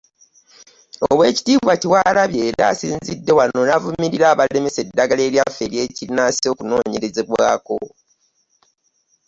Oweekitiibwa 1.09 1.73
Kyewalabye 1.81 2.41
era 2.49 2.63
asinzidde 2.71 3.31
wano 3.37 3.59
n'avumirira 3.65 4.25
abalemesa 4.33 4.79
eddagala 4.85 5.21
eryaffe 5.27 5.61
ery'ekinnansi 5.67 6.45
okunoonyerezebwako 6.53 7.77